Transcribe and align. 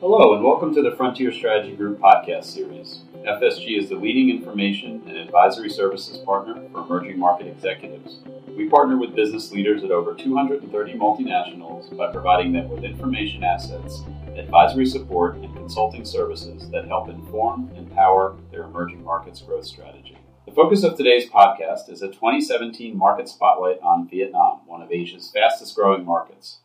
Hello, 0.00 0.34
and 0.34 0.42
welcome 0.42 0.74
to 0.74 0.80
the 0.80 0.94
Frontier 0.96 1.30
Strategy 1.30 1.76
Group 1.76 2.00
podcast 2.00 2.44
series. 2.44 3.00
FSG 3.26 3.78
is 3.78 3.90
the 3.90 3.96
leading 3.96 4.30
information 4.30 5.02
and 5.06 5.18
advisory 5.18 5.68
services 5.68 6.18
partner 6.18 6.54
for 6.72 6.80
emerging 6.80 7.18
market 7.18 7.48
executives. 7.48 8.20
We 8.56 8.70
partner 8.70 8.96
with 8.96 9.14
business 9.14 9.52
leaders 9.52 9.84
at 9.84 9.90
over 9.90 10.14
230 10.14 10.94
multinationals 10.94 11.94
by 11.96 12.10
providing 12.10 12.52
them 12.52 12.70
with 12.70 12.82
information 12.82 13.44
assets, 13.44 14.02
advisory 14.36 14.86
support, 14.86 15.36
and 15.36 15.54
consulting 15.54 16.06
services 16.06 16.70
that 16.70 16.86
help 16.86 17.10
inform 17.10 17.70
and 17.76 17.92
power 17.92 18.36
their 18.50 18.62
emerging 18.62 19.04
markets 19.04 19.42
growth 19.42 19.66
strategy. 19.66 20.16
The 20.44 20.50
focus 20.50 20.82
of 20.82 20.96
today's 20.96 21.30
podcast 21.30 21.88
is 21.88 22.02
a 22.02 22.08
2017 22.08 22.98
market 22.98 23.28
spotlight 23.28 23.78
on 23.80 24.08
Vietnam, 24.08 24.62
one 24.66 24.82
of 24.82 24.90
Asia's 24.90 25.30
fastest 25.30 25.76
growing 25.76 26.04
markets. 26.04 26.58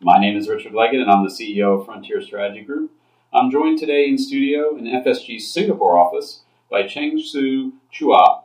My 0.00 0.20
name 0.20 0.36
is 0.36 0.48
Richard 0.48 0.72
Leggett, 0.72 1.00
and 1.00 1.10
I'm 1.10 1.24
the 1.24 1.30
CEO 1.30 1.80
of 1.80 1.84
Frontier 1.84 2.22
Strategy 2.22 2.60
Group. 2.60 2.92
I'm 3.32 3.50
joined 3.50 3.80
today 3.80 4.06
in 4.06 4.18
studio 4.18 4.76
in 4.76 4.84
FSG's 4.84 5.52
Singapore 5.52 5.98
office 5.98 6.42
by 6.70 6.86
Cheng 6.86 7.18
Su 7.18 7.72
Chua, 7.92 8.44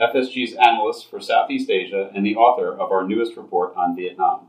FSG's 0.00 0.54
analyst 0.54 1.10
for 1.10 1.20
Southeast 1.20 1.68
Asia 1.68 2.08
and 2.14 2.24
the 2.24 2.36
author 2.36 2.72
of 2.72 2.92
our 2.92 3.04
newest 3.04 3.36
report 3.36 3.74
on 3.74 3.96
Vietnam. 3.96 4.46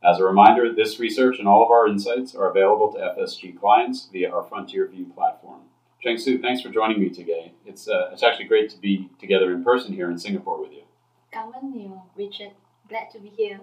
As 0.00 0.20
a 0.20 0.24
reminder, 0.24 0.72
this 0.72 1.00
research 1.00 1.40
and 1.40 1.48
all 1.48 1.64
of 1.64 1.72
our 1.72 1.88
insights 1.88 2.36
are 2.36 2.48
available 2.48 2.92
to 2.92 3.00
FSG 3.00 3.58
clients 3.58 4.08
via 4.12 4.30
our 4.30 4.44
Frontier 4.44 4.86
View 4.86 5.06
platform. 5.06 5.62
Cheng 6.04 6.18
Su, 6.18 6.38
thanks 6.38 6.60
for 6.60 6.68
joining 6.68 7.00
me 7.00 7.08
today. 7.08 7.54
It's, 7.64 7.88
uh, 7.88 8.10
it's 8.12 8.22
actually 8.22 8.44
great 8.44 8.68
to 8.68 8.78
be 8.78 9.08
together 9.18 9.52
in 9.52 9.64
person 9.64 9.90
here 9.94 10.10
in 10.10 10.18
Singapore 10.18 10.60
with 10.60 10.70
you. 10.70 10.82
Cảm 11.32 11.50
ơn 11.52 11.72
nhiều, 11.72 12.02
Richard. 12.16 12.52
Glad 12.88 13.10
to 13.12 13.18
be 13.18 13.30
here. 13.38 13.60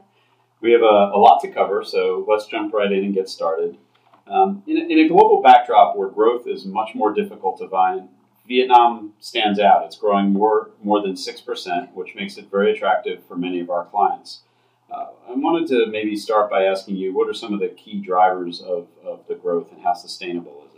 We 0.59 0.71
have 0.71 0.81
a, 0.81 1.11
a 1.13 1.19
lot 1.19 1.39
to 1.41 1.51
cover, 1.51 1.83
so 1.83 2.25
let's 2.27 2.47
jump 2.47 2.73
right 2.73 2.91
in 2.91 3.03
and 3.05 3.13
get 3.13 3.29
started. 3.29 3.77
Um, 4.25 4.63
in, 4.65 4.77
a, 4.77 4.81
in, 4.81 5.05
a, 5.05 5.07
global 5.07 5.43
backdrop 5.43 5.95
where 5.95 6.09
growth 6.09 6.47
is 6.47 6.65
much 6.65 6.95
more 6.95 7.13
difficult 7.13 7.59
to 7.59 7.69
find, 7.69 8.09
Vietnam 8.47 9.13
stands 9.19 9.59
out. 9.59 9.85
It's 9.85 9.95
growing 9.95 10.33
more 10.33 10.71
more 10.81 10.99
than 10.99 11.15
six 11.15 11.41
percent, 11.41 11.93
which 11.93 12.15
makes 12.15 12.37
it 12.37 12.49
very 12.49 12.71
attractive 12.73 13.23
for 13.27 13.37
many 13.37 13.59
of 13.59 13.69
our 13.69 13.85
clients. 13.85 14.41
Uh, 14.89 15.09
I 15.29 15.33
wanted 15.35 15.67
to 15.69 15.91
maybe 15.91 16.15
start 16.15 16.49
by 16.49 16.63
asking 16.63 16.95
you, 16.95 17.13
what 17.13 17.29
are 17.29 17.35
some 17.35 17.53
of 17.53 17.59
the 17.59 17.69
key 17.69 18.01
drivers 18.01 18.61
of, 18.61 18.87
of 19.05 19.19
the 19.27 19.35
growth, 19.35 19.71
and 19.71 19.81
how 19.83 19.93
sustainable 19.93 20.63
is? 20.65 20.70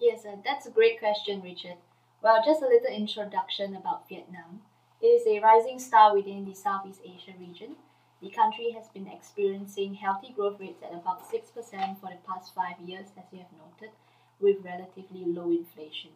Yes, 0.00 0.26
uh, 0.26 0.34
that's 0.44 0.66
a 0.66 0.70
great 0.70 0.98
question, 0.98 1.42
Richard. 1.42 1.76
Well, 2.22 2.42
just 2.44 2.60
a 2.60 2.66
little 2.66 2.92
introduction 2.92 3.76
about 3.76 4.08
Vietnam. 4.08 4.62
It 5.00 5.06
is 5.06 5.26
a 5.28 5.38
rising 5.38 5.78
star 5.78 6.12
within 6.12 6.44
the 6.44 6.54
Southeast 6.54 7.00
Asia 7.04 7.34
region 7.38 7.76
the 8.20 8.30
country 8.30 8.72
has 8.72 8.88
been 8.88 9.06
experiencing 9.06 9.94
healthy 9.94 10.32
growth 10.32 10.60
rates 10.60 10.82
at 10.82 10.92
about 10.92 11.22
6% 11.22 12.00
for 12.00 12.10
the 12.10 12.18
past 12.26 12.52
five 12.54 12.78
years, 12.80 13.06
as 13.16 13.24
you 13.32 13.38
have 13.38 13.52
noted, 13.52 13.90
with 14.38 14.62
relatively 14.64 15.24
low 15.24 15.50
inflation. 15.50 16.10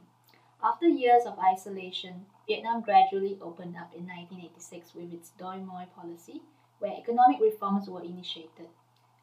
After 0.62 0.86
years 0.86 1.24
of 1.24 1.38
isolation, 1.38 2.27
Vietnam 2.46 2.82
gradually 2.82 3.38
opened 3.40 3.77
up 3.77 3.94
in 3.94 4.06
1986 4.06 4.94
with 4.94 5.12
its 5.14 5.30
Doi 5.30 5.58
Moi 5.58 5.86
policy, 5.96 6.42
where 6.78 6.92
economic 6.92 7.40
reforms 7.40 7.88
were 7.88 8.02
initiated. 8.02 8.68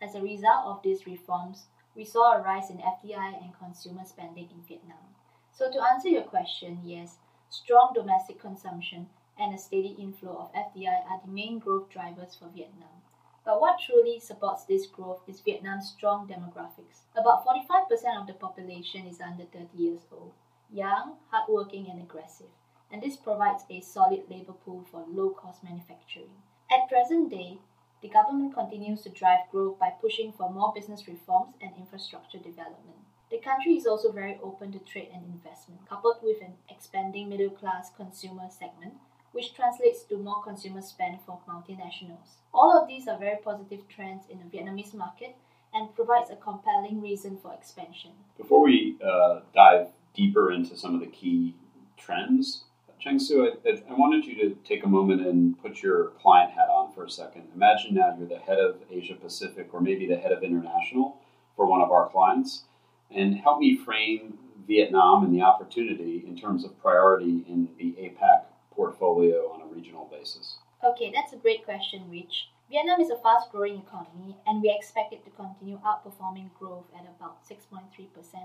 As 0.02 0.16
a 0.16 0.22
result 0.22 0.66
of 0.66 0.82
these 0.82 1.06
reforms, 1.06 1.68
we 1.96 2.06
saw 2.06 2.34
a 2.34 2.42
rise 2.42 2.70
in 2.70 2.78
FDI 2.78 3.42
and 3.42 3.58
consumer 3.58 4.04
spending 4.06 4.50
in 4.52 4.62
Vietnam. 4.68 5.16
So, 5.52 5.72
to 5.72 5.84
answer 5.84 6.10
your 6.10 6.24
question, 6.24 6.80
yes, 6.84 7.18
strong 7.50 7.92
domestic 7.94 8.40
consumption 8.40 9.10
and 9.38 9.54
a 9.54 9.58
steady 9.58 9.96
inflow 10.00 10.38
of 10.38 10.54
FDI 10.54 11.06
are 11.10 11.22
the 11.24 11.32
main 11.32 11.60
growth 11.60 11.90
drivers 11.90 12.36
for 12.36 12.50
Vietnam. 12.56 13.02
But 13.44 13.60
what 13.60 13.80
truly 13.80 14.20
supports 14.20 14.66
this 14.66 14.86
growth 14.86 15.22
is 15.28 15.42
Vietnam's 15.42 15.90
strong 15.90 16.28
demographics. 16.28 17.02
About 17.16 17.46
45% 17.46 18.22
of 18.22 18.28
the 18.28 18.34
population 18.34 19.08
is 19.08 19.20
under 19.20 19.46
30 19.46 19.76
years 19.76 20.02
old, 20.12 20.34
young, 20.72 21.16
hardworking, 21.32 21.90
and 21.90 22.02
aggressive, 22.02 22.52
and 22.92 23.02
this 23.02 23.18
provides 23.18 23.64
a 23.70 23.82
solid 23.82 24.30
labor 24.30 24.54
pool 24.54 24.86
for 24.92 25.06
low 25.08 25.32
cost 25.32 25.64
manufacturing. 25.64 26.30
At 26.72 26.88
present 26.88 27.32
day, 27.32 27.58
the 28.02 28.10
government 28.10 28.54
continues 28.54 29.02
to 29.02 29.10
drive 29.10 29.50
growth 29.52 29.80
by 29.80 29.92
pushing 30.02 30.32
for 30.32 30.50
more 30.50 30.74
business 30.74 31.08
reforms 31.08 31.54
and 31.62 31.72
infrastructure 31.78 32.40
development. 32.40 32.98
The 33.30 33.38
country 33.38 33.76
is 33.78 33.88
also 33.88 34.12
very 34.12 34.40
open 34.44 34.72
to 34.74 34.80
trade 34.80 35.10
and 35.14 35.24
investment, 35.26 35.88
coupled 35.88 36.18
with 36.22 36.42
an 36.42 36.54
expanding 36.70 37.30
middle 37.30 37.50
class 37.50 37.92
consumer 37.96 38.50
segment 38.50 38.96
which 39.32 39.54
translates 39.54 40.04
to 40.04 40.18
more 40.18 40.44
consumer 40.44 40.82
spend 40.82 41.20
for 41.26 41.40
multinationals. 41.48 42.40
All 42.54 42.78
of 42.78 42.88
these 42.88 43.08
are 43.08 43.18
very 43.18 43.38
positive 43.38 43.88
trends 43.88 44.26
in 44.30 44.40
the 44.40 44.58
Vietnamese 44.58 44.94
market 44.94 45.36
and 45.74 45.94
provides 45.96 46.30
a 46.30 46.36
compelling 46.36 47.02
reason 47.02 47.38
for 47.42 47.54
expansion. 47.54 48.12
Before 48.38 48.62
we 48.62 48.98
uh, 49.04 49.40
dive 49.56 49.88
deeper 50.14 50.52
into 50.52 50.76
some 50.76 50.94
of 50.94 51.00
the 51.00 51.08
key 51.08 51.56
trends, 51.98 52.66
Cheng 53.02 53.18
Su, 53.18 53.52
I, 53.66 53.70
I, 53.70 53.94
wanted 53.94 54.26
you 54.26 54.36
to 54.36 54.56
take 54.64 54.84
a 54.84 54.88
moment 54.88 55.22
and 55.26 55.60
put 55.60 55.82
your 55.82 56.10
client 56.22 56.52
hat 56.52 56.70
on 56.70 56.94
for 56.94 57.04
a 57.04 57.10
second. 57.10 57.48
Imagine 57.56 57.96
now 57.96 58.16
you're 58.16 58.28
the 58.28 58.38
head 58.38 58.60
of 58.60 58.78
Asia 58.92 59.16
Pacific 59.16 59.70
or 59.74 59.82
maybe 59.82 60.06
the 60.06 60.18
head 60.18 60.32
of 60.32 60.44
international 60.44 61.18
for 61.56 61.66
one 61.66 61.82
of 61.82 61.92
our 61.92 62.10
clients, 62.10 62.66
and 63.10 63.36
help 63.36 63.60
me 63.60 63.76
frame 63.76 64.38
Vietnam 64.68 65.24
and 65.24 65.34
the 65.34 65.42
opportunity 65.42 66.24
in 66.28 66.38
terms 66.38 66.64
of 66.64 66.80
priority 66.80 67.44
in 67.48 67.68
the 67.80 67.94
APAC 67.94 68.44
portfolio 68.72 69.52
on 69.52 69.62
a 69.62 69.66
regional 69.66 70.08
basis? 70.12 70.58
Okay, 70.84 71.12
that's 71.14 71.34
a 71.34 71.38
great 71.38 71.66
question, 71.66 72.04
Rich. 72.10 72.50
Vietnam 72.70 73.02
is 73.02 73.10
a 73.10 73.18
fast 73.18 73.52
growing 73.52 73.82
economy, 73.82 74.38
and 74.46 74.62
we 74.62 74.74
expect 74.74 75.12
it 75.12 75.26
to 75.26 75.32
continue 75.32 75.80
outperforming 75.80 76.54
growth 76.58 76.86
at 76.96 77.06
about 77.18 77.44
6.3% 77.50 77.82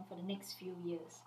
for 0.08 0.16
the 0.16 0.22
next 0.26 0.54
few 0.54 0.74
years. 0.82 1.20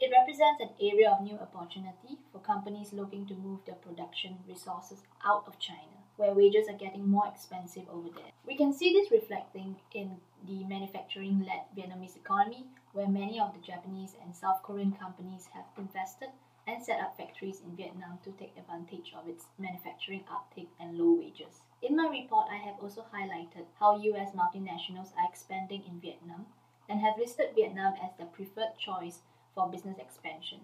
It 0.00 0.12
represents 0.16 0.60
an 0.60 0.70
area 0.80 1.10
of 1.10 1.22
new 1.22 1.36
opportunity 1.38 2.18
for 2.30 2.38
companies 2.38 2.92
looking 2.92 3.26
to 3.26 3.34
move 3.34 3.64
their 3.66 3.74
production 3.74 4.38
resources 4.46 5.02
out 5.24 5.42
of 5.48 5.58
China, 5.58 5.98
where 6.16 6.32
wages 6.32 6.68
are 6.68 6.78
getting 6.78 7.08
more 7.08 7.26
expensive 7.26 7.82
over 7.90 8.08
there. 8.14 8.30
We 8.46 8.56
can 8.56 8.72
see 8.72 8.92
this 8.92 9.10
reflecting 9.10 9.74
in 9.92 10.20
the 10.46 10.62
manufacturing 10.66 11.40
led 11.40 11.66
Vietnamese 11.76 12.16
economy, 12.16 12.66
where 12.92 13.08
many 13.08 13.40
of 13.40 13.52
the 13.52 13.60
Japanese 13.60 14.14
and 14.22 14.36
South 14.36 14.62
Korean 14.62 14.92
companies 14.92 15.48
have 15.52 15.64
invested 15.76 16.28
and 16.68 16.80
set 16.80 17.00
up 17.00 17.16
factories 17.16 17.60
in 17.66 17.74
Vietnam 17.74 18.20
to 18.22 18.30
take 18.30 18.56
advantage 18.56 19.12
of 19.18 19.28
its 19.28 19.46
manufacturing 19.58 20.22
uptake 20.30 20.70
and 20.78 20.96
low 20.96 21.14
wages. 21.18 21.62
In 21.82 21.96
my 21.96 22.06
report, 22.06 22.46
I 22.52 22.58
have 22.58 22.76
also 22.80 23.04
highlighted 23.12 23.66
how 23.80 23.98
US 23.98 24.30
multinationals 24.30 25.10
are 25.18 25.28
expanding 25.28 25.82
in 25.88 26.00
Vietnam 26.00 26.46
and 26.88 27.00
have 27.00 27.18
listed 27.18 27.48
Vietnam 27.56 27.94
as 28.00 28.16
their 28.16 28.26
preferred 28.28 28.78
choice 28.78 29.22
for 29.58 29.68
business 29.68 29.98
expansion. 29.98 30.58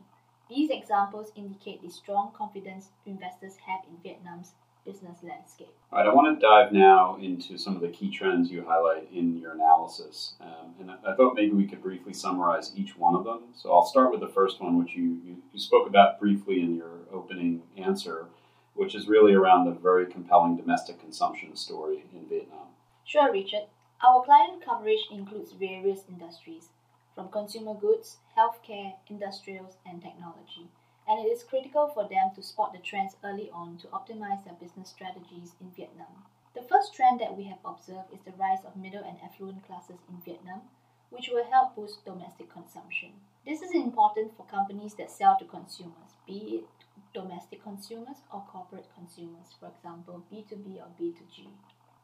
These 0.48 0.70
examples 0.70 1.32
indicate 1.34 1.82
the 1.82 1.90
strong 1.90 2.30
confidence 2.32 2.90
investors 3.06 3.56
have 3.66 3.80
in 3.90 3.96
Vietnam's 4.04 4.52
business 4.86 5.18
landscape. 5.24 5.74
All 5.90 5.98
right, 5.98 6.08
I 6.08 6.14
want 6.14 6.38
to 6.38 6.46
dive 6.46 6.70
now 6.70 7.16
into 7.20 7.58
some 7.58 7.74
of 7.74 7.82
the 7.82 7.88
key 7.88 8.08
trends 8.08 8.52
you 8.52 8.64
highlight 8.64 9.08
in 9.12 9.36
your 9.36 9.54
analysis. 9.54 10.34
Um, 10.40 10.74
and 10.78 10.90
I, 10.92 11.16
thought 11.16 11.34
maybe 11.34 11.52
we 11.52 11.66
could 11.66 11.82
briefly 11.82 12.14
summarize 12.14 12.70
each 12.76 12.96
one 12.96 13.16
of 13.16 13.24
them. 13.24 13.40
So 13.56 13.72
I'll 13.72 13.86
start 13.86 14.12
with 14.12 14.20
the 14.20 14.28
first 14.28 14.60
one, 14.60 14.78
which 14.78 14.94
you, 14.94 15.18
you, 15.24 15.36
you 15.52 15.58
spoke 15.58 15.88
about 15.88 16.20
briefly 16.20 16.60
in 16.60 16.76
your 16.76 17.00
opening 17.12 17.62
answer, 17.76 18.26
which 18.74 18.94
is 18.94 19.08
really 19.08 19.32
around 19.32 19.64
the 19.64 19.72
very 19.72 20.06
compelling 20.06 20.56
domestic 20.56 21.00
consumption 21.00 21.56
story 21.56 22.04
in 22.14 22.28
Vietnam. 22.28 22.68
Sure, 23.04 23.32
Richard. 23.32 23.64
Our 24.06 24.22
client 24.22 24.62
coverage 24.64 25.08
includes 25.10 25.52
various 25.52 26.02
industries, 26.08 26.68
from 27.14 27.28
consumer 27.30 27.74
goods, 27.74 28.18
healthcare, 28.36 28.94
industrials, 29.08 29.76
and 29.86 30.02
technology 30.02 30.68
and 31.06 31.24
it 31.24 31.28
is 31.28 31.42
critical 31.42 31.88
for 31.92 32.08
them 32.08 32.30
to 32.34 32.42
spot 32.42 32.72
the 32.72 32.78
trends 32.78 33.16
early 33.24 33.50
on 33.52 33.76
to 33.78 33.86
optimize 33.88 34.44
their 34.44 34.56
business 34.60 34.88
strategies 34.88 35.52
in 35.60 35.70
Vietnam. 35.76 36.24
The 36.54 36.62
first 36.62 36.94
trend 36.94 37.20
that 37.20 37.36
we 37.36 37.44
have 37.44 37.58
observed 37.64 38.12
is 38.12 38.20
the 38.24 38.38
rise 38.38 38.64
of 38.64 38.76
middle 38.76 39.04
and 39.04 39.18
affluent 39.22 39.66
classes 39.66 39.98
in 40.08 40.22
Vietnam, 40.24 40.62
which 41.10 41.28
will 41.28 41.44
help 41.44 41.76
boost 41.76 42.04
domestic 42.04 42.50
consumption. 42.50 43.10
This 43.44 43.60
is 43.60 43.74
important 43.74 44.36
for 44.36 44.46
companies 44.46 44.94
that 44.94 45.10
sell 45.10 45.36
to 45.38 45.44
consumers, 45.44 46.16
be 46.26 46.62
it 46.62 46.64
domestic 47.12 47.62
consumers 47.62 48.24
or 48.32 48.42
corporate 48.50 48.86
consumers, 48.96 49.54
for 49.60 49.68
example, 49.68 50.24
B2B 50.32 50.78
or 50.78 50.88
B2G. 50.98 51.46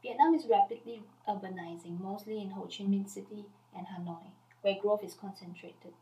Vietnam 0.03 0.35
is 0.35 0.47
rapidly 0.47 1.03
urbanizing, 1.29 2.01
mostly 2.01 2.41
in 2.41 2.51
Ho 2.51 2.63
Chi 2.63 2.85
Minh 2.85 3.09
City 3.09 3.47
and 3.77 3.87
Hanoi, 3.87 4.31
where 4.63 4.81
growth 4.81 5.03
is 5.03 5.15
concentrated. 5.15 5.95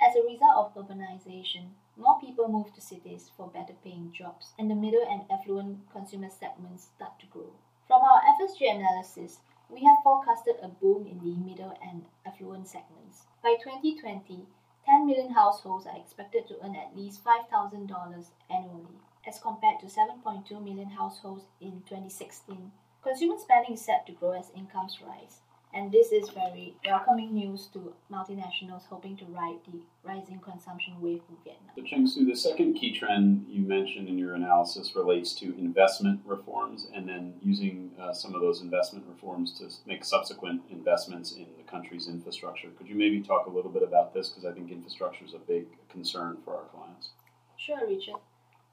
As 0.00 0.16
a 0.16 0.26
result 0.26 0.56
of 0.56 0.74
urbanization, 0.74 1.70
more 1.96 2.18
people 2.20 2.48
move 2.48 2.72
to 2.74 2.80
cities 2.80 3.30
for 3.36 3.48
better 3.48 3.74
paying 3.84 4.12
jobs, 4.12 4.54
and 4.58 4.70
the 4.70 4.74
middle 4.74 5.04
and 5.08 5.22
affluent 5.30 5.90
consumer 5.92 6.30
segments 6.30 6.88
start 6.96 7.18
to 7.20 7.26
grow. 7.26 7.52
From 7.86 8.02
our 8.02 8.22
FSG 8.22 8.74
analysis, 8.74 9.40
we 9.68 9.84
have 9.84 10.02
forecasted 10.02 10.56
a 10.62 10.68
boom 10.68 11.06
in 11.06 11.18
the 11.18 11.36
middle 11.36 11.78
and 11.82 12.06
affluent 12.26 12.68
segments. 12.68 13.26
By 13.42 13.56
2020, 13.62 14.46
10 14.86 15.06
million 15.06 15.32
households 15.32 15.86
are 15.86 15.96
expected 15.96 16.48
to 16.48 16.56
earn 16.64 16.76
at 16.76 16.96
least 16.96 17.24
$5,000 17.24 18.30
annually, 18.50 18.98
as 19.26 19.38
compared 19.38 19.80
to 19.80 19.86
7.2 19.86 20.50
million 20.62 20.90
households 20.90 21.44
in 21.60 21.82
2016, 21.86 22.72
Consumer 23.02 23.38
spending 23.38 23.72
is 23.72 23.80
set 23.80 24.04
to 24.06 24.12
grow 24.12 24.32
as 24.32 24.50
incomes 24.54 25.00
rise, 25.00 25.40
and 25.72 25.92
this 25.92 26.10
is 26.10 26.28
very 26.30 26.74
welcoming 26.84 27.32
news 27.32 27.68
to 27.72 27.92
multinationals 28.12 28.86
hoping 28.88 29.16
to 29.16 29.24
ride 29.26 29.58
the 29.70 29.78
rising 30.02 30.40
consumption 30.40 31.00
wave 31.00 31.22
in 31.28 31.36
Vietnam. 31.44 31.70
So, 31.76 31.82
Cheng 31.82 32.06
Su, 32.06 32.26
the 32.26 32.36
second 32.36 32.74
key 32.74 32.92
trend 32.92 33.46
you 33.48 33.62
mentioned 33.62 34.08
in 34.08 34.18
your 34.18 34.34
analysis 34.34 34.96
relates 34.96 35.32
to 35.34 35.56
investment 35.58 36.20
reforms 36.24 36.88
and 36.94 37.08
then 37.08 37.34
using 37.40 37.92
uh, 38.00 38.12
some 38.12 38.34
of 38.34 38.40
those 38.40 38.62
investment 38.62 39.04
reforms 39.06 39.58
to 39.58 39.68
make 39.86 40.04
subsequent 40.04 40.62
investments 40.70 41.32
in 41.32 41.46
the 41.56 41.62
country's 41.70 42.08
infrastructure. 42.08 42.68
Could 42.76 42.88
you 42.88 42.96
maybe 42.96 43.20
talk 43.20 43.46
a 43.46 43.50
little 43.50 43.70
bit 43.70 43.82
about 43.82 44.12
this? 44.12 44.28
Because 44.28 44.44
I 44.44 44.52
think 44.52 44.70
infrastructure 44.70 45.24
is 45.24 45.34
a 45.34 45.38
big 45.38 45.66
concern 45.88 46.38
for 46.44 46.56
our 46.56 46.64
clients. 46.74 47.10
Sure, 47.56 47.86
Richard. 47.86 48.16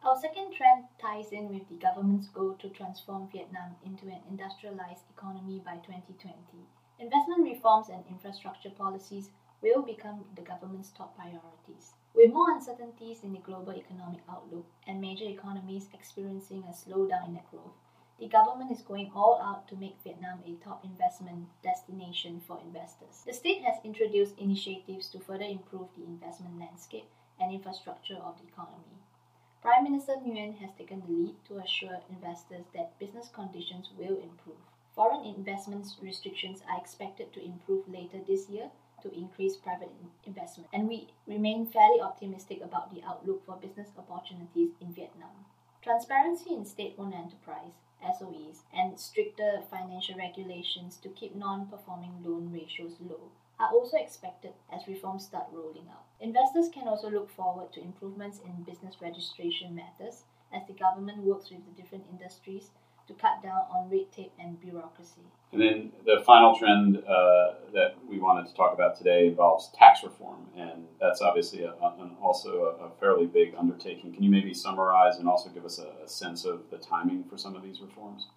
Our 0.04 0.16
second 0.20 0.54
trend 0.54 0.86
ties 1.02 1.32
in 1.32 1.50
with 1.50 1.68
the 1.70 1.76
government's 1.76 2.28
goal 2.30 2.56
to 2.62 2.70
transform 2.70 3.30
Vietnam 3.32 3.76
into 3.86 4.06
an 4.06 4.22
industrialized 4.30 5.04
economy 5.10 5.62
by 5.66 5.76
2020. 5.78 6.34
Investment 7.00 7.44
reforms 7.44 7.90
and 7.90 8.04
infrastructure 8.10 8.72
policies 8.72 9.30
will 9.62 9.84
become 9.84 10.26
the 10.36 10.42
government's 10.42 10.90
top 10.90 11.16
priorities. 11.16 11.94
With 12.16 12.34
more 12.34 12.50
uncertainties 12.52 13.24
in 13.24 13.34
the 13.34 13.40
global 13.40 13.74
economic 13.74 14.22
outlook 14.28 14.66
and 14.88 15.00
major 15.00 15.26
economies 15.26 15.90
experiencing 15.94 16.64
a 16.64 16.74
slowdown 16.74 17.28
in 17.28 17.34
their 17.36 17.44
growth, 17.52 17.76
the 18.20 18.28
government 18.28 18.72
is 18.72 18.82
going 18.82 19.12
all 19.14 19.40
out 19.44 19.68
to 19.68 19.76
make 19.76 20.02
Vietnam 20.04 20.40
a 20.44 20.56
top 20.64 20.84
investment 20.84 21.50
destination 21.62 22.42
for 22.48 22.60
investors. 22.62 23.22
The 23.28 23.34
state 23.34 23.62
has 23.62 23.78
introduced 23.84 24.40
initiatives 24.40 25.08
to 25.10 25.20
further 25.20 25.46
improve 25.46 25.90
the 25.96 26.04
investment 26.04 26.58
landscape 26.58 27.10
and 27.40 27.54
infrastructure 27.54 28.18
of 28.18 28.40
the 28.42 28.48
economy. 28.48 28.98
Prime 29.62 29.84
Minister 29.84 30.14
Nguyen 30.14 30.58
has 30.58 30.72
taken 30.76 31.02
the 31.02 31.14
lead 31.14 31.36
to 31.46 31.60
assure 31.60 32.02
investors 32.10 32.66
that 32.74 32.98
business 32.98 33.30
conditions 33.32 33.92
will 33.96 34.18
improve. 34.18 34.58
Foreign 34.98 35.26
investment 35.26 35.86
restrictions 36.02 36.64
are 36.68 36.82
expected 36.82 37.32
to 37.34 37.46
improve 37.46 37.88
later 37.88 38.18
this 38.28 38.50
year 38.50 38.72
to 39.04 39.14
increase 39.14 39.56
private 39.56 39.92
investment, 40.26 40.72
and 40.74 40.90
we 40.90 41.10
remain 41.28 41.68
fairly 41.68 42.02
optimistic 42.02 42.62
about 42.64 42.92
the 42.92 43.04
outlook 43.04 43.46
for 43.46 43.58
business 43.58 43.90
opportunities 43.96 44.72
in 44.82 44.92
Vietnam. 44.92 45.46
Transparency 45.84 46.52
in 46.52 46.66
state 46.66 46.96
owned 46.98 47.14
enterprise, 47.14 47.74
SOEs, 48.02 48.64
and 48.74 49.00
stricter 49.00 49.62
financial 49.70 50.16
regulations 50.18 50.98
to 50.98 51.10
keep 51.10 51.36
non 51.36 51.68
performing 51.68 52.24
loan 52.24 52.52
ratios 52.52 52.96
low 53.00 53.30
are 53.60 53.70
also 53.72 53.98
expected 53.98 54.54
as 54.74 54.88
reforms 54.88 55.26
start 55.26 55.46
rolling 55.52 55.88
out. 55.92 56.06
Investors 56.20 56.70
can 56.74 56.88
also 56.88 57.12
look 57.12 57.30
forward 57.30 57.72
to 57.74 57.82
improvements 57.82 58.40
in 58.40 58.64
business 58.64 58.96
registration 59.00 59.76
matters 59.76 60.24
as 60.52 60.66
the 60.66 60.74
government 60.74 61.20
works 61.20 61.52
with 61.52 61.64
the 61.68 61.80
different 61.80 62.06
industries 62.10 62.72
to 63.08 63.14
cut 63.14 63.42
down 63.42 63.64
on 63.74 63.90
red 63.90 64.12
tape 64.12 64.32
and 64.40 64.60
bureaucracy. 64.60 65.22
And 65.52 65.62
then 65.62 65.92
the 66.06 66.22
final 66.26 66.58
trend 66.58 66.98
uh, 66.98 67.54
that 67.74 67.96
we 68.08 68.20
wanted 68.20 68.48
to 68.48 68.54
talk 68.54 68.74
about 68.74 68.98
today 68.98 69.28
involves 69.28 69.72
tax 69.74 70.04
reform, 70.04 70.46
and 70.58 70.86
that's 71.00 71.22
obviously 71.22 71.64
a, 71.64 71.72
a, 71.72 72.12
also 72.22 72.76
a, 72.80 72.86
a, 72.86 72.92
fairly 73.00 73.28
big 73.28 73.56
undertaking. 73.58 74.14
Can 74.14 74.24
you 74.24 74.30
maybe 74.30 74.54
summarize 74.54 75.18
and 75.18 75.28
also 75.28 75.50
give 75.50 75.64
us 75.64 75.80
a, 75.80 76.08
sense 76.08 76.46
of 76.46 76.70
the 76.70 76.78
timing 76.78 77.24
for 77.30 77.38
some 77.38 77.56
of 77.56 77.64
these 77.64 77.80
reforms? 77.82 78.28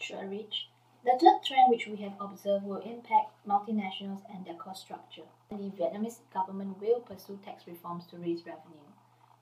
Sure, 0.00 0.26
Rich. 0.26 0.68
The 1.04 1.12
third 1.20 1.42
trend 1.44 1.70
which 1.70 1.86
we 1.86 1.96
have 1.96 2.14
observed 2.20 2.64
will 2.64 2.80
impact 2.80 3.32
multinationals 3.46 4.22
and 4.32 4.44
their 4.44 4.54
cost 4.54 4.82
structure. 4.82 5.28
The 5.48 5.56
Vietnamese 5.56 6.20
government 6.34 6.80
will 6.80 7.00
pursue 7.00 7.38
tax 7.44 7.66
reforms 7.66 8.04
to 8.10 8.18
raise 8.18 8.44
revenue. 8.44 8.88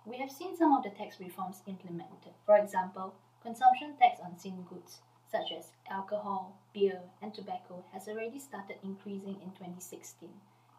We 0.04 0.18
have 0.18 0.30
seen 0.30 0.56
some 0.56 0.72
of 0.72 0.84
the 0.84 0.90
tax 0.90 1.18
reforms 1.18 1.62
implemented. 1.66 2.34
For 2.44 2.56
example, 2.56 3.14
Consumption 3.46 3.94
tax 4.00 4.18
on 4.20 4.36
seen 4.36 4.66
goods, 4.68 5.02
such 5.30 5.52
as 5.52 5.70
alcohol, 5.88 6.58
beer, 6.74 7.00
and 7.22 7.32
tobacco, 7.32 7.84
has 7.92 8.08
already 8.08 8.40
started 8.40 8.76
increasing 8.82 9.36
in 9.40 9.52
2016, 9.54 10.28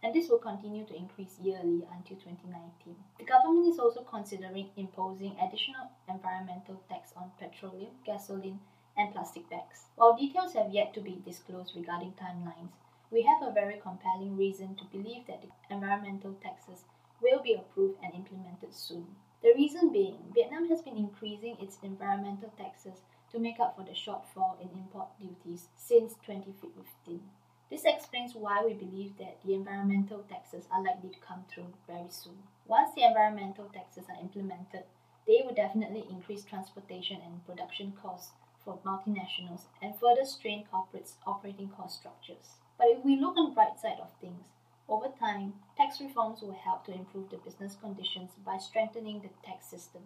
and 0.03 0.13
this 0.13 0.27
will 0.27 0.37
continue 0.37 0.85
to 0.85 0.93
increase 0.93 1.39
yearly 1.41 1.87
until 1.95 2.17
2019. 2.17 2.93
The 3.19 3.23
government 3.23 3.71
is 3.71 3.79
also 3.79 4.01
considering 4.01 4.67
imposing 4.75 5.37
additional 5.39 5.91
environmental 6.09 6.83
tax 6.89 7.13
on 7.15 7.31
petroleum, 7.39 7.91
gasoline, 8.05 8.59
and 8.97 9.13
plastic 9.13 9.49
bags. 9.49 9.85
While 9.95 10.17
details 10.17 10.53
have 10.55 10.73
yet 10.73 10.93
to 10.95 10.99
be 10.99 11.21
disclosed 11.23 11.71
regarding 11.73 12.15
timelines, 12.19 12.75
we 13.11 13.21
have 13.21 13.47
a 13.47 13.53
very 13.53 13.79
compelling 13.79 14.35
reason 14.35 14.75
to 14.75 14.83
believe 14.91 15.25
that 15.27 15.41
the 15.41 15.73
environmental 15.73 16.33
taxes 16.43 16.83
will 17.21 17.41
be 17.41 17.53
approved 17.53 17.97
and 18.03 18.13
implemented 18.13 18.73
soon. 18.73 19.15
The 19.43 19.53
reason 19.55 19.91
being, 19.91 20.17
Vietnam 20.33 20.67
has 20.69 20.81
been 20.81 20.97
increasing 20.97 21.57
its 21.61 21.77
environmental 21.83 22.51
taxes 22.57 23.01
to 23.31 23.39
make 23.39 23.59
up 23.59 23.75
for 23.75 23.83
the 23.83 23.91
shortfall 23.91 24.59
in 24.59 24.69
import 24.77 25.09
duties 25.19 25.67
since 25.75 26.15
2015. 26.25 27.21
This 27.69 27.83
explains 27.85 28.33
why 28.33 28.63
we 28.65 28.73
believe 28.73 29.17
that 29.17 29.37
the 29.45 29.53
environmental 29.53 30.23
taxes 30.29 30.67
are 30.71 30.83
likely 30.83 31.09
to 31.09 31.19
come 31.19 31.43
through 31.49 31.73
very 31.85 32.09
soon. 32.09 32.43
Once 32.65 32.95
the 32.95 33.03
environmental 33.03 33.65
taxes 33.65 34.05
are 34.09 34.21
implemented, 34.21 34.83
they 35.27 35.43
will 35.45 35.53
definitely 35.53 36.05
increase 36.09 36.43
transportation 36.43 37.21
and 37.23 37.45
production 37.45 37.93
costs 38.01 38.31
for 38.63 38.79
multinationals 38.85 39.67
and 39.81 39.93
further 39.99 40.25
strain 40.25 40.65
corporates' 40.73 41.15
operating 41.25 41.69
cost 41.69 41.99
structures. 41.99 42.55
But 42.77 42.87
if 42.87 43.03
we 43.03 43.17
look 43.17 43.37
on 43.37 43.49
the 43.49 43.55
bright 43.55 43.79
side 43.79 43.99
of 44.01 44.11
things, 44.19 44.47
over 44.89 45.07
time, 45.19 45.53
tax 45.75 45.99
reforms 45.99 46.41
will 46.41 46.53
help 46.53 46.85
to 46.85 46.93
improve 46.93 47.29
the 47.29 47.37
business 47.37 47.75
conditions 47.81 48.31
by 48.45 48.57
strengthening 48.57 49.21
the 49.21 49.29
tax 49.45 49.67
system, 49.67 50.01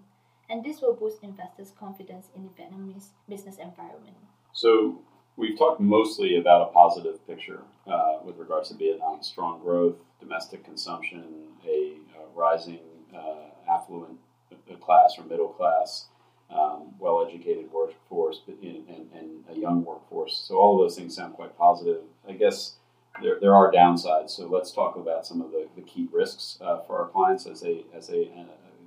and 0.49 0.63
this 0.63 0.81
will 0.81 0.95
boost 0.95 1.23
investors' 1.23 1.73
confidence 1.79 2.27
in 2.35 2.43
the 2.43 2.49
Vietnamese 2.49 3.09
business 3.29 3.57
environment. 3.57 4.17
So, 4.53 4.99
we've 5.37 5.57
talked 5.57 5.79
mostly 5.79 6.37
about 6.37 6.69
a 6.69 6.73
positive 6.73 7.25
picture 7.27 7.61
uh, 7.87 8.19
with 8.23 8.37
regards 8.37 8.69
to 8.69 8.75
Vietnam's 8.75 9.27
strong 9.27 9.61
growth, 9.61 9.95
domestic 10.19 10.63
consumption, 10.63 11.23
a 11.67 11.93
rising 12.35 12.79
uh, 13.15 13.71
affluent 13.71 14.17
uh, 14.51 14.75
class 14.77 15.15
or 15.17 15.25
middle 15.25 15.49
class, 15.49 16.07
um, 16.49 16.93
well 16.99 17.25
educated 17.25 17.71
workforce, 17.71 18.41
and, 18.47 18.87
and, 18.89 19.09
and 19.13 19.43
a 19.49 19.57
young 19.57 19.85
workforce. 19.85 20.43
So, 20.47 20.55
all 20.55 20.75
of 20.75 20.83
those 20.83 20.97
things 20.97 21.15
sound 21.15 21.35
quite 21.35 21.57
positive. 21.57 22.01
I 22.27 22.33
guess 22.33 22.75
there, 23.21 23.39
there 23.39 23.55
are 23.55 23.71
downsides. 23.71 24.31
So 24.31 24.47
let's 24.47 24.71
talk 24.71 24.95
about 24.95 25.25
some 25.25 25.41
of 25.41 25.51
the, 25.51 25.67
the 25.75 25.81
key 25.81 26.07
risks 26.11 26.57
uh, 26.61 26.79
for 26.79 26.99
our 26.99 27.07
clients 27.07 27.45
as 27.45 27.61
they 27.61 27.85
as 27.95 28.07
they 28.07 28.31
uh, 28.37 28.43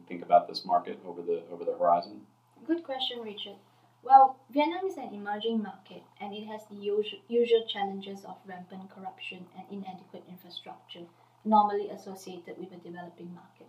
think 0.09 0.23
about 0.23 0.49
this 0.49 0.65
market 0.65 0.99
over 1.07 1.23
the 1.23 1.43
over 1.53 1.65
the 1.65 1.77
horizon. 1.77 2.21
Good 2.67 2.85
question, 2.85 3.21
Richard. 3.21 3.57
Well, 4.03 4.37
Vietnam 4.51 4.85
is 4.85 4.99
an 4.99 5.15
emerging 5.15 5.63
market 5.63 6.03
and 6.21 6.35
it 6.35 6.45
has 6.45 6.61
the 6.69 6.77
usual, 6.77 7.21
usual 7.29 7.65
challenges 7.67 8.23
of 8.25 8.37
rampant 8.47 8.91
corruption 8.95 9.47
and 9.57 9.65
inadequate 9.71 10.25
infrastructure 10.29 11.07
normally 11.45 11.89
associated 11.89 12.59
with 12.59 12.73
a 12.73 12.77
developing 12.77 13.33
market. 13.35 13.69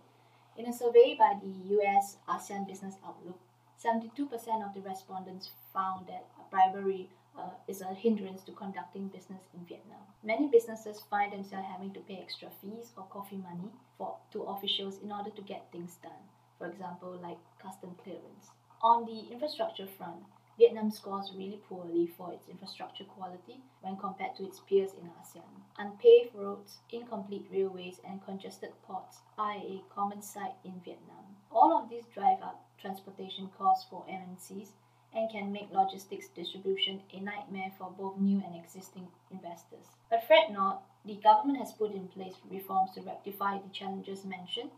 In 0.58 0.66
a 0.66 0.72
survey 0.72 1.16
by 1.18 1.38
the 1.40 1.76
US 1.76 2.16
ASEAN 2.28 2.66
Business 2.66 2.96
Outlook, 3.06 3.38
72% 3.82 4.28
of 4.66 4.74
the 4.74 4.80
respondents 4.80 5.50
found 5.72 6.06
that 6.06 6.26
bribery 6.50 7.08
uh, 7.38 7.50
is 7.68 7.80
a 7.80 7.94
hindrance 7.94 8.42
to 8.42 8.52
conducting 8.52 9.08
business 9.08 9.42
in 9.54 9.64
Vietnam. 9.66 10.02
Many 10.22 10.48
businesses 10.48 11.02
find 11.10 11.32
themselves 11.32 11.66
having 11.70 11.92
to 11.94 12.00
pay 12.00 12.18
extra 12.22 12.48
fees 12.60 12.92
or 12.96 13.04
coffee 13.04 13.36
money 13.36 13.70
for 13.98 14.16
to 14.32 14.42
officials 14.44 14.98
in 15.02 15.12
order 15.12 15.30
to 15.30 15.42
get 15.42 15.70
things 15.72 15.96
done. 16.02 16.24
For 16.58 16.66
example, 16.66 17.18
like 17.22 17.38
custom 17.62 17.94
clearance. 18.02 18.50
On 18.82 19.04
the 19.04 19.32
infrastructure 19.32 19.86
front, 19.86 20.24
Vietnam 20.58 20.90
scores 20.90 21.32
really 21.36 21.60
poorly 21.68 22.06
for 22.16 22.32
its 22.32 22.48
infrastructure 22.48 23.04
quality 23.04 23.60
when 23.82 23.96
compared 23.98 24.34
to 24.36 24.44
its 24.44 24.60
peers 24.60 24.92
in 24.94 25.10
ASEAN. 25.20 25.42
Unpaved 25.76 26.34
roads, 26.34 26.78
incomplete 26.90 27.46
railways, 27.52 28.00
and 28.08 28.24
congested 28.24 28.70
ports 28.82 29.20
are 29.36 29.52
a 29.56 29.82
common 29.94 30.22
sight 30.22 30.54
in 30.64 30.80
Vietnam. 30.82 31.36
All 31.50 31.76
of 31.76 31.90
these 31.90 32.06
drive 32.06 32.40
up 32.40 32.64
transportation 32.80 33.50
costs 33.58 33.86
for 33.90 34.06
MNCs 34.06 34.70
and 35.16 35.30
can 35.30 35.50
make 35.50 35.72
logistics 35.72 36.28
distribution 36.28 37.00
a 37.12 37.20
nightmare 37.20 37.72
for 37.78 37.90
both 37.98 38.18
new 38.18 38.42
and 38.44 38.54
existing 38.54 39.08
investors. 39.30 39.86
But 40.10 40.26
fret 40.26 40.52
not, 40.52 40.82
the 41.06 41.16
government 41.16 41.58
has 41.58 41.72
put 41.72 41.94
in 41.94 42.08
place 42.08 42.34
reforms 42.50 42.90
to 42.94 43.00
rectify 43.00 43.58
the 43.58 43.72
challenges 43.72 44.24
mentioned. 44.24 44.70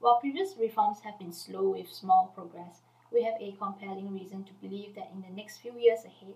While 0.00 0.18
previous 0.20 0.56
reforms 0.58 1.00
have 1.04 1.18
been 1.18 1.32
slow 1.32 1.70
with 1.70 1.92
small 1.92 2.32
progress, 2.34 2.80
we 3.12 3.22
have 3.24 3.34
a 3.38 3.54
compelling 3.58 4.14
reason 4.14 4.44
to 4.44 4.52
believe 4.66 4.94
that 4.94 5.10
in 5.14 5.20
the 5.20 5.36
next 5.36 5.58
few 5.58 5.78
years 5.78 6.00
ahead, 6.06 6.34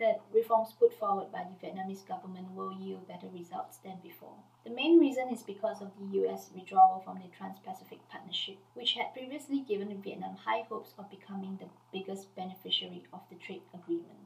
that 0.00 0.20
reforms 0.32 0.74
put 0.78 0.92
forward 0.98 1.30
by 1.30 1.44
the 1.44 1.66
Vietnamese 1.66 2.06
government 2.06 2.50
will 2.52 2.72
yield 2.72 3.06
better 3.06 3.28
results 3.32 3.78
than 3.78 3.98
before. 4.02 4.34
The 4.64 4.74
main 4.74 4.98
reason 4.98 5.28
is 5.30 5.42
because 5.42 5.80
of 5.80 5.92
the 5.98 6.18
US 6.20 6.50
withdrawal 6.54 7.02
from 7.04 7.18
the 7.18 7.28
Trans 7.36 7.58
Pacific 7.60 8.00
Partnership, 8.08 8.56
which 8.74 8.94
had 8.94 9.12
previously 9.12 9.60
given 9.60 10.02
Vietnam 10.02 10.36
high 10.36 10.62
hopes 10.68 10.94
of 10.98 11.10
becoming 11.10 11.58
the 11.58 11.68
biggest 11.92 12.34
beneficiary 12.34 13.04
of 13.12 13.20
the 13.30 13.36
trade 13.36 13.62
agreement. 13.72 14.18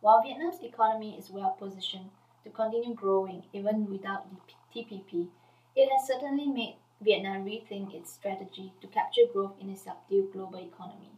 While 0.00 0.22
Vietnam's 0.22 0.62
economy 0.62 1.18
is 1.18 1.30
well 1.30 1.56
positioned 1.58 2.10
to 2.44 2.50
continue 2.50 2.94
growing 2.94 3.44
even 3.52 3.90
without 3.90 4.26
the 4.30 4.36
TPP, 4.74 5.28
it 5.74 5.88
has 5.90 6.06
certainly 6.06 6.46
made 6.46 6.76
Vietnam 7.00 7.44
rethink 7.44 7.94
its 7.94 8.12
strategy 8.12 8.72
to 8.80 8.86
capture 8.86 9.26
growth 9.32 9.54
in 9.60 9.70
a 9.70 9.76
subdued 9.76 10.32
global 10.32 10.58
economy. 10.58 11.15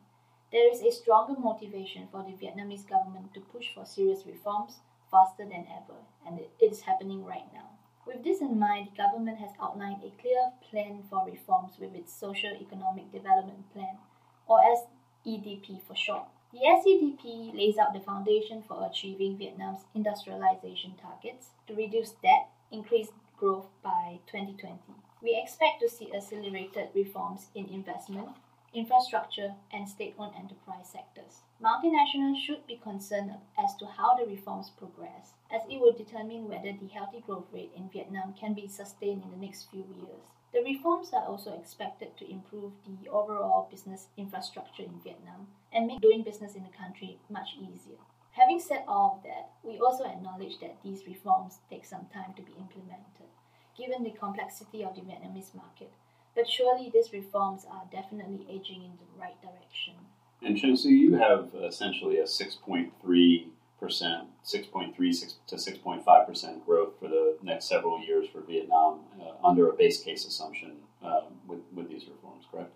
There 0.51 0.73
is 0.73 0.81
a 0.81 0.91
stronger 0.91 1.39
motivation 1.39 2.09
for 2.11 2.23
the 2.23 2.33
Vietnamese 2.33 2.89
government 2.89 3.35
to 3.35 3.41
push 3.41 3.67
for 3.75 3.85
serious 3.85 4.25
reforms 4.27 4.81
faster 5.11 5.45
than 5.45 5.67
ever, 5.69 5.99
and 6.27 6.39
it 6.39 6.51
is 6.61 6.83
happening 6.83 7.25
right 7.25 7.53
now. 7.53 7.71
With 8.07 8.25
this 8.25 8.41
in 8.41 8.59
mind, 8.59 8.89
the 8.89 9.03
government 9.03 9.39
has 9.39 9.51
outlined 9.61 10.03
a 10.03 10.21
clear 10.21 10.53
plan 10.71 11.03
for 11.11 11.27
reforms 11.27 11.75
with 11.79 11.95
its 11.95 12.13
Social 12.13 12.57
Economic 12.59 13.13
Development 13.13 13.71
Plan, 13.75 13.99
or 14.47 14.61
SEDP 14.61 15.83
for 15.87 15.95
short. 15.95 16.29
The 16.53 16.61
SEDP 16.61 17.55
lays 17.55 17.77
out 17.77 17.93
the 17.93 18.01
foundation 18.01 18.63
for 18.67 18.87
achieving 18.87 19.37
Vietnam's 19.37 19.85
industrialization 19.95 20.95
targets 21.01 21.49
to 21.67 21.75
reduce 21.75 22.13
debt, 22.23 22.49
increase 22.73 23.09
growth 23.37 23.67
by 23.83 24.21
2020. 24.27 24.79
We 25.23 25.39
expect 25.43 25.81
to 25.81 25.91
see 25.91 26.11
accelerated 26.15 26.89
reforms 26.95 27.49
in 27.55 27.69
investment, 27.69 28.31
infrastructure, 28.75 29.55
and 29.73 29.89
state 29.89 30.15
owned 30.19 30.35
enterprise 30.37 30.89
sectors. 30.93 31.43
Multinationals 31.63 32.41
should 32.41 32.67
be 32.67 32.77
concerned 32.77 33.33
as 33.59 33.75
to 33.77 33.87
how 33.87 34.17
the 34.17 34.27
reforms 34.27 34.71
progress, 34.79 35.33
as 35.51 35.63
it 35.69 35.81
will 35.81 35.93
determine 35.93 36.49
whether 36.49 36.73
the 36.73 36.89
healthy 36.89 37.21
growth 37.21 37.47
rate 37.53 37.73
in 37.77 37.89
Vietnam 37.91 38.35
can 38.39 38.55
be 38.55 38.69
sustained 38.69 39.23
in 39.25 39.31
the 39.31 39.47
next 39.47 39.71
few 39.71 39.85
years. 39.97 40.31
The 40.53 40.63
reforms 40.63 41.13
are 41.13 41.27
also 41.27 41.53
expected 41.59 42.17
to 42.17 42.31
improve 42.31 42.73
the 42.87 43.09
overall 43.11 43.69
business 43.71 44.09
infrastructure 44.17 44.83
in 44.83 45.01
Vietnam 45.03 45.49
and 45.73 45.87
make 45.87 46.01
doing 46.01 46.23
business 46.23 46.55
in 46.55 46.63
the 46.63 46.71
country 46.71 47.19
much 47.29 47.57
easier. 47.61 47.99
Having 48.33 48.61
said 48.61 48.85
all 48.87 49.17
of 49.17 49.23
that, 49.25 49.51
we 49.63 49.79
also 49.79 50.05
acknowledge 50.05 50.61
that 50.61 50.77
these 50.83 51.07
reforms 51.07 51.59
take 51.69 51.85
some 51.85 52.07
time 52.15 52.33
to 52.37 52.43
be 52.43 52.53
implemented, 52.53 53.29
given 53.77 54.05
the 54.05 54.11
complexity 54.11 54.85
of 54.85 54.95
the 54.95 55.03
Vietnamese 55.03 55.55
market 55.55 55.93
but 56.39 56.49
surely 56.49 56.89
these 56.95 57.13
reforms 57.13 57.67
are 57.69 57.83
definitely 57.91 58.47
aging 58.49 58.85
in 58.85 58.93
the 58.93 59.21
right 59.21 59.35
direction. 59.43 59.95
And 60.41 60.57
Su, 60.79 60.89
you 60.89 61.17
have 61.17 61.51
essentially 61.65 62.19
a 62.19 62.25
6.3 62.25 63.47
percent, 63.81 64.29
6.3 64.45 64.95
to 65.49 65.57
6.5 65.57 66.27
percent 66.27 66.65
growth 66.65 66.93
for 67.01 67.09
the 67.09 67.37
next 67.43 67.69
several 67.69 68.01
years 68.01 68.29
for 68.33 68.41
Vietnam 68.43 69.01
uh, 69.21 69.47
under 69.47 69.69
a 69.69 69.73
base 69.73 70.01
case 70.01 70.25
assumption 70.27 70.77
uh, 71.05 71.23
with 71.49 71.61
with 71.75 71.89
these 71.89 72.05
reforms, 72.09 72.45
correct? 72.53 72.73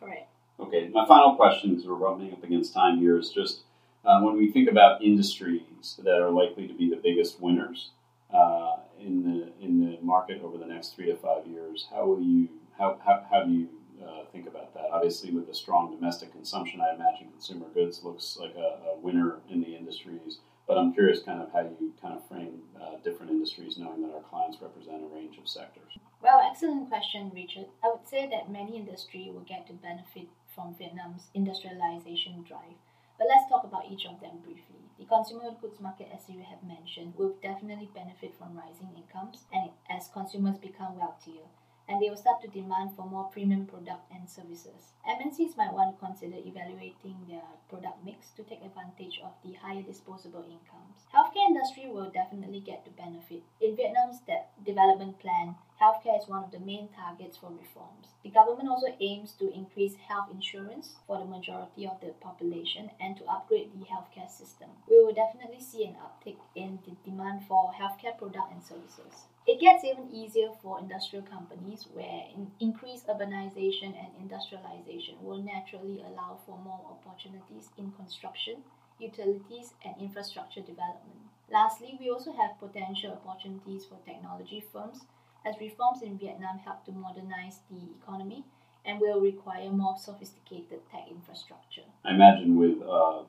Correct. 0.00 0.28
Okay. 0.58 0.88
My 0.88 1.06
final 1.06 1.36
question, 1.36 1.70
because 1.70 1.86
we're 1.86 1.94
rubbing 1.94 2.32
up 2.32 2.42
against 2.42 2.72
time 2.72 2.98
here, 2.98 3.18
is 3.18 3.28
just 3.28 3.60
uh, 4.06 4.20
when 4.22 4.38
we 4.38 4.50
think 4.50 4.70
about 4.70 5.02
industries 5.02 6.00
that 6.02 6.18
are 6.22 6.30
likely 6.30 6.66
to 6.66 6.74
be 6.74 6.88
the 6.88 6.96
biggest 6.96 7.42
winners 7.42 7.90
uh, 8.32 8.76
in 8.98 9.22
the 9.22 9.64
in 9.64 9.80
the 9.80 9.98
market 10.00 10.40
over 10.42 10.56
the 10.56 10.66
next 10.66 10.94
three 10.94 11.06
to 11.06 11.16
five 11.16 11.46
years, 11.46 11.88
how 11.90 12.06
will 12.06 12.22
you 12.22 12.48
how, 12.82 12.98
how, 13.04 13.24
how 13.30 13.44
do 13.44 13.52
you 13.52 13.68
uh, 14.04 14.24
think 14.32 14.48
about 14.48 14.74
that? 14.74 14.90
Obviously, 14.90 15.30
with 15.30 15.48
a 15.48 15.54
strong 15.54 15.94
domestic 15.94 16.32
consumption, 16.32 16.80
I 16.80 16.94
imagine 16.94 17.30
consumer 17.30 17.66
goods 17.72 18.02
looks 18.02 18.36
like 18.40 18.54
a, 18.56 18.90
a, 18.90 18.98
winner 18.98 19.38
in 19.48 19.60
the 19.60 19.76
industries. 19.76 20.38
But 20.66 20.78
I'm 20.78 20.92
curious, 20.92 21.22
kind 21.22 21.40
of 21.40 21.52
how 21.52 21.60
you 21.60 21.92
kind 22.02 22.14
of 22.14 22.26
frame 22.26 22.62
uh, 22.74 22.98
different 23.04 23.30
industries, 23.30 23.78
knowing 23.78 24.02
that 24.02 24.14
our 24.14 24.22
clients 24.22 24.58
represent 24.60 25.02
a 25.02 25.14
range 25.14 25.38
of 25.38 25.48
sectors. 25.48 25.98
Well, 26.20 26.42
excellent 26.42 26.88
question, 26.88 27.30
Richard. 27.34 27.66
I 27.84 27.90
would 27.94 28.06
say 28.08 28.28
that 28.30 28.50
many 28.50 28.76
industry 28.76 29.30
will 29.32 29.46
get 29.46 29.66
to 29.68 29.74
benefit 29.74 30.26
from 30.54 30.74
Vietnam's 30.74 31.30
industrialization 31.34 32.42
drive. 32.42 32.78
But 33.18 33.28
let's 33.28 33.48
talk 33.48 33.62
about 33.64 33.90
each 33.90 34.06
of 34.06 34.20
them 34.20 34.42
briefly. 34.42 34.82
The 34.98 35.06
consumer 35.06 35.50
goods 35.60 35.80
market, 35.80 36.08
as 36.14 36.28
you 36.28 36.42
have 36.42 36.62
mentioned, 36.66 37.14
will 37.16 37.34
definitely 37.42 37.90
benefit 37.94 38.34
from 38.38 38.58
rising 38.58 38.90
incomes 38.96 39.46
and 39.52 39.70
as 39.90 40.10
consumers 40.14 40.58
become 40.58 40.98
wealthier 40.98 41.46
and 41.88 42.00
they 42.00 42.08
will 42.08 42.16
start 42.16 42.40
to 42.42 42.48
demand 42.48 42.90
for 42.96 43.06
more 43.06 43.24
premium 43.24 43.66
product 43.66 44.10
and 44.14 44.28
services. 44.28 44.92
MNCs 45.08 45.56
might 45.56 45.72
want 45.72 45.94
to 45.98 46.06
consider 46.06 46.36
evaluating 46.36 47.16
their 47.28 47.42
product 47.68 48.04
mix 48.04 48.30
to 48.36 48.42
take 48.42 48.62
advantage 48.64 49.20
of 49.24 49.32
the 49.44 49.52
higher 49.54 49.82
disposable 49.82 50.44
incomes. 50.44 51.06
Healthcare 51.12 51.48
industry 51.48 51.88
will 51.90 52.10
definitely 52.10 52.60
get 52.60 52.84
to 52.84 52.90
benefit. 52.92 53.42
In 53.60 53.76
Vietnam's 53.76 54.20
de- 54.20 54.44
development 54.64 55.18
plan, 55.18 55.56
healthcare 55.80 56.20
is 56.20 56.28
one 56.28 56.44
of 56.44 56.52
the 56.52 56.60
main 56.60 56.88
targets 56.94 57.36
for 57.36 57.50
reforms. 57.50 58.14
The 58.22 58.30
government 58.30 58.68
also 58.68 58.94
aims 59.00 59.32
to 59.40 59.52
increase 59.52 59.96
health 59.96 60.28
insurance 60.30 60.96
for 61.06 61.18
the 61.18 61.24
majority 61.24 61.86
of 61.86 62.00
the 62.00 62.14
population 62.20 62.90
and 63.00 63.16
to 63.16 63.24
upgrade 63.26 63.72
the 63.72 63.86
healthcare 63.86 64.30
system. 64.30 64.70
We 64.88 65.02
will 65.02 65.12
definitely 65.12 65.60
see 65.60 65.84
an 65.84 65.96
uptick 65.96 66.36
in 66.54 66.78
the 66.86 66.94
demand 67.04 67.42
for 67.48 67.72
healthcare 67.72 68.16
products 68.16 68.52
and 68.52 68.62
services. 68.62 69.26
It 69.46 69.60
gets 69.60 69.84
even 69.84 70.08
easier 70.14 70.50
for 70.62 70.78
industrial 70.78 71.24
companies 71.24 71.86
where 71.92 72.22
in 72.34 72.52
increased 72.60 73.08
urbanization 73.08 73.90
and 73.98 74.08
industrialization 74.20 75.16
will 75.20 75.42
naturally 75.42 76.00
allow 76.00 76.38
for 76.46 76.56
more 76.58 76.80
opportunities 76.94 77.70
in 77.76 77.90
construction, 77.92 78.62
utilities, 79.00 79.74
and 79.84 79.94
infrastructure 80.00 80.60
development. 80.60 81.26
Lastly, 81.50 81.98
we 81.98 82.08
also 82.08 82.32
have 82.32 82.58
potential 82.60 83.18
opportunities 83.24 83.84
for 83.84 83.98
technology 84.06 84.64
firms 84.72 85.00
as 85.44 85.56
reforms 85.60 86.02
in 86.02 86.18
Vietnam 86.18 86.58
help 86.58 86.84
to 86.84 86.92
modernize 86.92 87.58
the 87.68 87.82
economy 88.00 88.44
and 88.84 89.00
will 89.00 89.20
require 89.20 89.70
more 89.70 89.96
sophisticated 89.98 90.80
tech 90.90 91.08
infrastructure. 91.10 91.82
I 92.04 92.14
imagine 92.14 92.56
with 92.56 92.80
uh, 92.80 93.22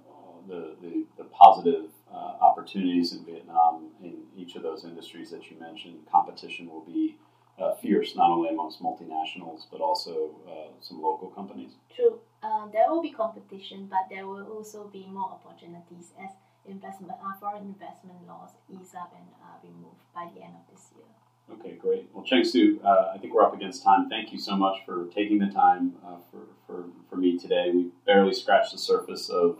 the, 0.47 0.75
the, 0.81 1.05
the, 1.17 1.23
positive 1.25 1.89
uh, 2.11 2.33
opportunities 2.41 3.13
in 3.13 3.25
Vietnam 3.25 3.89
in 4.01 4.17
each 4.35 4.55
of 4.55 4.63
those 4.63 4.83
industries 4.83 5.31
that 5.31 5.49
you 5.49 5.59
mentioned, 5.59 5.95
competition 6.11 6.69
will 6.69 6.85
be 6.85 7.17
uh, 7.59 7.75
fierce 7.75 8.15
not 8.15 8.31
only 8.31 8.49
amongst 8.49 8.81
multinationals 8.81 9.61
but 9.71 9.79
also 9.79 10.31
uh, 10.47 10.71
some 10.81 11.01
local 11.01 11.29
companies. 11.29 11.71
True. 11.95 12.19
Uh, 12.41 12.67
there 12.71 12.89
will 12.89 13.01
be 13.01 13.11
competition, 13.11 13.87
but 13.89 14.05
there 14.09 14.27
will 14.27 14.45
also 14.45 14.89
be 14.91 15.05
more 15.07 15.39
opportunities 15.39 16.11
as 16.21 16.31
investment, 16.65 17.13
uh, 17.13 17.39
foreign 17.39 17.63
investment 17.63 18.17
laws 18.27 18.51
ease 18.69 18.93
up 18.95 19.13
and 19.15 19.27
are 19.43 19.59
removed 19.63 20.01
by 20.13 20.29
the 20.35 20.41
end 20.41 20.53
of 20.55 20.73
this 20.73 20.89
year. 20.95 21.05
Okay, 21.51 21.75
great. 21.75 22.09
Well, 22.13 22.23
Cheng 22.23 22.43
Su, 22.43 22.79
uh, 22.83 23.11
I 23.13 23.17
think 23.17 23.33
we're 23.33 23.43
up 23.43 23.53
against 23.53 23.83
time. 23.83 24.09
Thank 24.09 24.31
you 24.31 24.39
so 24.39 24.55
much 24.55 24.77
for 24.85 25.07
taking 25.07 25.39
the 25.39 25.47
time 25.47 25.93
uh, 26.05 26.15
for, 26.31 26.39
for, 26.65 26.85
for 27.09 27.17
me 27.17 27.37
today. 27.37 27.69
We 27.73 27.89
barely 28.05 28.33
scratched 28.33 28.71
the 28.71 28.77
surface 28.77 29.29
of 29.29 29.57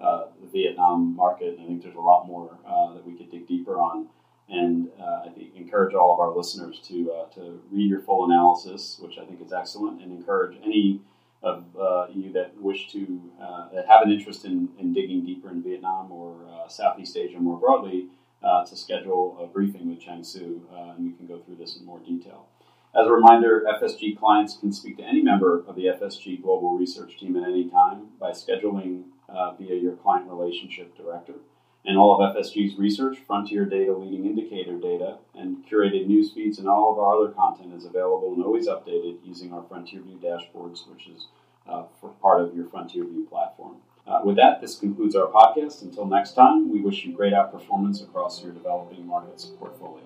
uh, 0.00 0.26
the 0.40 0.48
Vietnam 0.48 1.14
market, 1.14 1.58
and 1.58 1.60
I 1.60 1.66
think 1.66 1.82
there's 1.82 1.96
a 1.96 2.00
lot 2.00 2.26
more 2.26 2.58
uh, 2.66 2.94
that 2.94 3.06
we 3.06 3.14
could 3.16 3.30
dig 3.30 3.46
deeper 3.46 3.78
on. 3.78 4.08
And 4.48 4.88
uh, 5.00 5.26
I 5.26 5.28
think 5.28 5.54
encourage 5.54 5.94
all 5.94 6.12
of 6.12 6.18
our 6.18 6.36
listeners 6.36 6.80
to, 6.88 7.12
uh, 7.12 7.34
to 7.34 7.60
read 7.70 7.88
your 7.88 8.00
full 8.00 8.24
analysis, 8.24 8.98
which 9.00 9.16
I 9.16 9.24
think 9.24 9.40
is 9.40 9.52
excellent, 9.52 10.02
and 10.02 10.10
encourage 10.10 10.56
any 10.64 11.00
of 11.42 11.64
you 12.12 12.32
that 12.32 12.60
wish 12.60 12.90
to 12.92 13.20
that 13.72 13.86
have 13.86 14.02
an 14.02 14.10
interest 14.10 14.44
in, 14.44 14.68
in 14.78 14.92
digging 14.92 15.24
deeper 15.24 15.48
in 15.50 15.62
Vietnam 15.62 16.10
or 16.10 16.36
Southeast 16.68 17.16
Asia 17.16 17.38
more 17.38 17.58
broadly 17.58 18.08
uh, 18.42 18.64
to 18.64 18.76
schedule 18.76 19.36
a 19.40 19.46
briefing 19.46 19.90
with 19.90 20.00
Cheng 20.00 20.24
Su, 20.24 20.62
uh, 20.72 20.94
and 20.96 21.04
we 21.04 21.12
can 21.12 21.26
go 21.26 21.38
through 21.40 21.56
this 21.56 21.76
in 21.76 21.84
more 21.84 22.00
detail. 22.00 22.46
As 22.94 23.06
a 23.06 23.12
reminder, 23.12 23.64
FSG 23.80 24.18
clients 24.18 24.56
can 24.56 24.72
speak 24.72 24.96
to 24.96 25.04
any 25.04 25.22
member 25.22 25.62
of 25.66 25.76
the 25.76 25.84
FSG 25.84 26.42
Global 26.42 26.76
Research 26.76 27.18
Team 27.18 27.36
at 27.36 27.44
any 27.44 27.68
time 27.68 28.08
by 28.18 28.30
scheduling 28.30 29.04
uh, 29.32 29.52
via 29.54 29.74
your 29.74 29.92
client 29.96 30.28
relationship 30.28 30.96
director. 30.96 31.34
And 31.84 31.96
all 31.96 32.22
of 32.22 32.36
FSG's 32.36 32.78
research, 32.78 33.18
frontier 33.26 33.64
data, 33.64 33.96
leading 33.96 34.26
indicator 34.26 34.78
data, 34.78 35.16
and 35.34 35.64
curated 35.66 36.06
news 36.06 36.30
feeds 36.30 36.58
and 36.58 36.68
all 36.68 36.92
of 36.92 36.98
our 36.98 37.16
other 37.16 37.32
content 37.32 37.72
is 37.74 37.86
available 37.86 38.34
and 38.34 38.44
always 38.44 38.68
updated 38.68 39.16
using 39.24 39.52
our 39.54 39.62
Frontier 39.62 40.02
View 40.02 40.18
dashboards, 40.22 40.86
which 40.90 41.08
is 41.08 41.28
uh, 41.66 41.84
part 42.20 42.42
of 42.42 42.54
your 42.54 42.66
Frontier 42.66 43.04
View 43.04 43.26
platform. 43.30 43.76
Uh, 44.06 44.20
with 44.24 44.36
that, 44.36 44.60
this 44.60 44.78
concludes 44.78 45.14
our 45.14 45.28
podcast. 45.28 45.82
Until 45.82 46.04
next 46.04 46.32
time, 46.32 46.70
we 46.70 46.80
wish 46.80 47.04
you 47.04 47.14
great 47.14 47.32
outperformance 47.32 48.02
across 48.02 48.42
your 48.42 48.52
developing 48.52 49.06
markets 49.06 49.44
portfolio. 49.46 50.02